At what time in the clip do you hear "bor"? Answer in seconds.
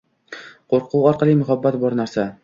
1.85-1.97